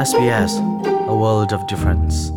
[0.00, 0.52] SBS,
[1.12, 2.32] a world of difference.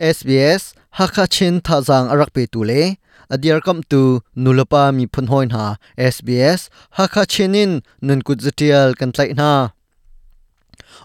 [0.00, 2.96] SBS Hakachin Thazang arak pe tu le
[3.28, 5.76] adiar kam tu nulapa mi phun hoin ha
[6.12, 6.60] SBS
[6.96, 9.52] Hakachinin nun kut zatial kan tlai na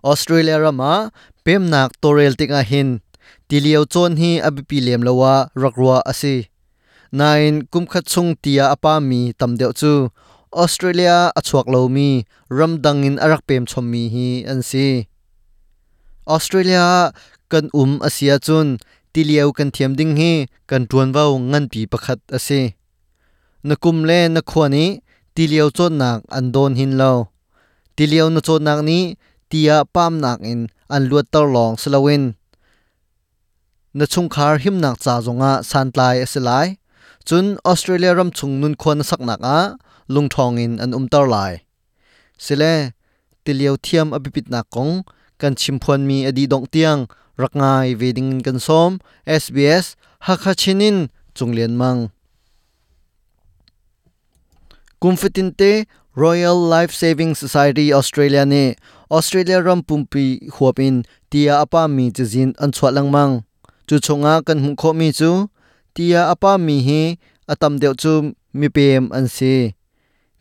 [0.09, 1.11] Australia rama
[1.43, 2.89] pem nak torel tinga hin
[3.49, 5.33] tiliau chon hi abipi lem lawa
[5.63, 6.35] rakwa asi
[7.19, 9.91] Nain kum khat chung tia apa mi Tamdeu chu
[10.53, 15.07] Australia achuak lo mi ramdangin arak pem chom mi hi, an si.
[16.27, 17.11] Australia
[17.51, 18.79] kan um asia chun
[19.13, 22.61] tiliau kan thiam ding hi, kan tuan vau ngan pi pakhat ase
[23.67, 25.03] nakum le na khwani
[25.35, 27.13] tiliau chon nak an don hin lo.
[27.97, 28.99] Tiliau na chon nak ni,
[29.49, 32.23] tia pam nak in an luat tor long slawin
[33.97, 36.15] na chung khar him nak cha zonga san tlai
[37.29, 39.59] จุนออสเตรเลียรัมชุงนุนควนสักหนักอะ
[40.13, 41.53] ลุงทองอินอันอุมตอร์ลาย
[42.45, 42.63] สิเล
[43.43, 44.89] ติเลียวเทียมอภิปิดนักกง
[45.41, 46.97] กันชิมพวนมีอดีดองเตียง
[47.41, 48.91] รักงายเวดิงกันซ้อม
[49.41, 49.85] SBS
[50.25, 50.97] ฮักฮาชินิน
[51.37, 51.97] จุงเลียนมัง
[55.01, 55.61] กุมฟิตินเต
[56.23, 58.67] Royal Life Saving Society Australia นี่
[59.15, 60.95] Australia รัมปุ่มปีหัวปิน
[61.27, 63.29] เตียอปามีจะจินอันชวดลังมัง
[63.87, 65.31] จุชงากันหุ่มโคมีจู
[65.97, 67.01] tia apa mi hi
[67.49, 68.13] atam deuh chu
[68.53, 69.73] mi pem an si.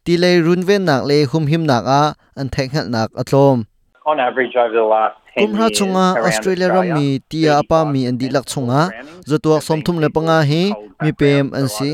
[0.04, 2.02] Ti le run ven nak le hum him nak a
[2.40, 3.64] an thek hal nak atlom
[4.06, 8.14] on average over the last 10 kumra chunga Australia ram mi tia apa mi an
[8.20, 8.92] di lak chunga.
[9.28, 10.62] zotuak somthum le panga hi
[11.02, 11.92] mi pem an si.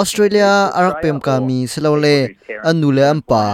[0.00, 2.16] Australia arak pem ka mi silole
[2.68, 3.44] anu le ampa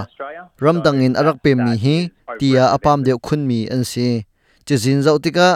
[0.62, 1.96] ramdangin arak pem mi hi
[2.40, 4.08] tia apam deuh khun mi an si.
[4.66, 5.48] Chizin zautika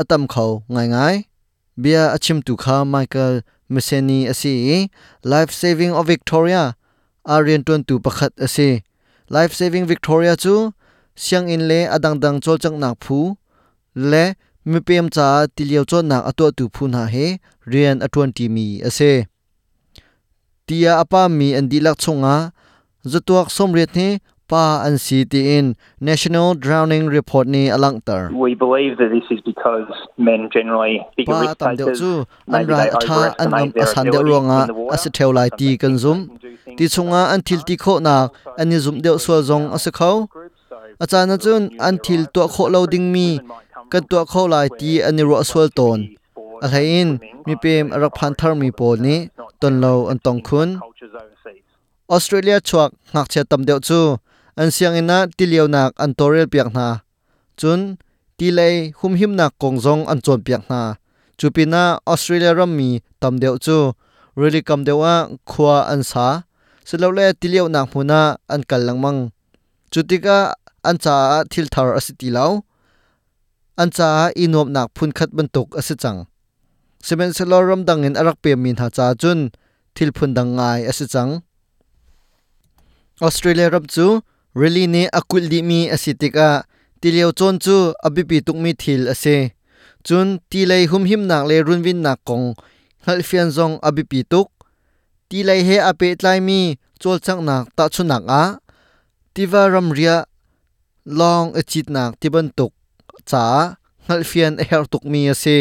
[0.00, 1.16] atam khau ngai ngai
[1.82, 4.88] bia achim tu kha michael meseni ase.
[5.22, 6.74] Life saving of victoria
[7.26, 8.82] aryan ton tu pakhat ase.
[9.28, 10.72] Life saving victoria chu
[11.16, 13.36] siang in le adang dang chol chang nak phu.
[13.94, 14.24] Le
[14.64, 17.26] mi pem cha tilio chon nak ato tu phu na he
[17.70, 19.12] rian atwan ti mi ase.
[20.66, 22.36] Tia apa mi andi lak chunga
[23.10, 24.08] zatuak somret ne
[24.48, 29.24] pa an si ti in national drowning report ni alang tar we believe that this
[29.34, 29.88] is because
[30.18, 32.10] men generally pa tam takers chu
[32.58, 34.60] an they atha an am overestimate their asan ability ronga
[34.96, 36.18] ase theu lai ti kan zum.
[36.78, 40.16] ti chunga an thil ti kho nak ani zum deuh sual zong ase khau.
[41.04, 43.28] achana chun an thil to kho lo ding mi
[43.92, 45.98] kan to kho lai ti ani ro sual ton
[46.66, 46.68] a
[46.98, 47.08] in
[47.46, 49.16] mi pem arak phan thar mi pol ni
[49.60, 50.68] ton lo an tong khun.
[52.16, 54.00] Australia chuak ngak che tam deuh chu
[54.58, 56.86] อันเสียงอินะติเลียวนักอันโตเรลเปียกนา
[57.60, 57.80] จุน
[58.38, 60.80] ตีเลยหุมหิมนักกงจงอันจวนเปียกนา
[61.38, 62.88] จูปีนาออสเตรเลียรัมมี
[63.22, 63.76] ตำเดียวจู
[64.36, 65.14] เรลิกำเดียวว่า
[65.50, 66.26] ขวาอันสา
[66.88, 68.20] สุดแล้วเลติเลียวนักมูนา
[68.52, 69.16] อันกัลลังมัง
[69.92, 70.38] จุดที่กา
[70.86, 71.14] อันจา
[71.52, 72.44] ทิลทาร์อสิตเลา
[73.80, 76.16] อันจาอีนวมนักพุนขัดบรรทุกอสิจัง
[77.04, 79.38] เซเมนเซลอรัมดังเห็นอรักเปียมินหาจาจุน
[79.96, 81.28] ทิลพุนดังไงอสิจัง
[83.22, 84.06] ออสเตรเลียรัมจู
[84.54, 86.64] really ne akul di mi asitika
[87.00, 89.36] tiliau chon chu abipi tuk mi thil ase.
[90.06, 92.54] Chun tilai hum him nak le runwin nak kong.
[93.04, 94.48] Hal fian zong abipi tuk.
[95.28, 96.60] Tilai he ape tlai mi
[97.00, 98.44] chol chang nak ta chu nak a.
[99.34, 100.16] Tiva ram ria.
[101.18, 102.72] Long achit nak tiban tuk.
[103.28, 103.42] Cha
[104.06, 105.58] hal fian a her tuk mi ase.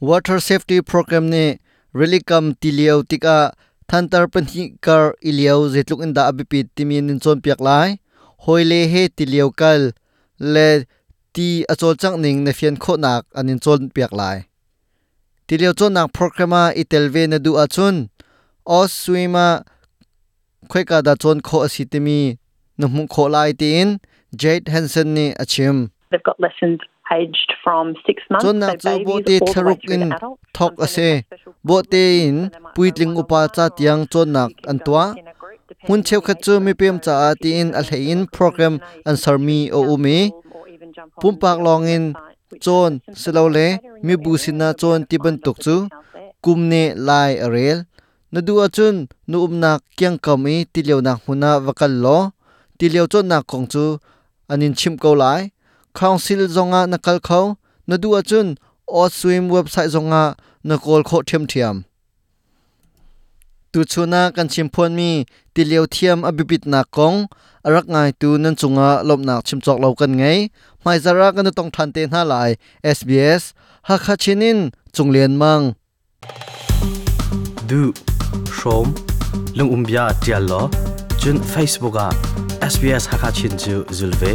[0.00, 1.44] Water safety program ne
[1.92, 3.36] really kam tiliau tika
[3.90, 7.88] thantar panhi kar iliau zetluk inda abipi timin in chon piak lai
[8.44, 9.82] hoile he tiliau kal
[10.54, 10.68] le
[11.34, 14.36] ti achol chang ning na fian kho nak anin chon piak lai
[15.46, 17.96] tiliau chon nak programa itelve na du achun
[18.78, 19.46] os swima
[20.70, 22.20] khoika da chon kho asitimi
[22.78, 23.88] na mu kho lai tin
[24.40, 25.76] Jade Hansen ni achim
[26.10, 26.80] They've got lessons
[27.10, 28.44] aged from six months.
[28.44, 30.04] chon nak chu bo te tharuk in
[30.56, 31.10] thok ase
[31.66, 32.38] bo te in
[32.74, 35.04] puitling upa cha tiang chon nak an tua
[35.88, 37.82] hun cheu khat chu mi pem cha ti in a
[38.12, 38.74] in program
[39.08, 40.18] an sarmi o umi.
[41.22, 42.04] pumpak long in
[42.64, 43.66] chon silole
[44.06, 45.76] mi busina chon ti ban tuk chu
[46.44, 47.78] kumne lai arel
[48.32, 48.96] nadu achun
[49.30, 52.18] nu umnak kyang kami tileu nak huna wakal lo.
[52.78, 53.84] Tileu chon nak kong chu
[54.52, 55.42] anin chim ko lai
[56.00, 57.46] council zonga nakal khau
[57.88, 58.48] nadu achun
[59.00, 60.22] o swim website zonga
[60.68, 61.76] nakol kho thiam thiam
[63.72, 65.10] tu chuna kan chimphuan mi
[65.54, 67.16] tileu thiam abibit na kong
[67.66, 70.38] arak ngai tu nan chunga lop nak chimchok lo kan ngai
[70.84, 72.50] mai zara kan tong than te na lai
[72.96, 73.42] SBS
[73.88, 74.58] ha kha chinin
[74.94, 75.64] chunglen mang
[77.68, 77.82] Du
[78.58, 78.86] shom
[79.56, 80.62] lung umbia tial lo
[81.20, 82.08] chun Facebook a
[82.72, 84.32] SBS ha kha chin chu zulve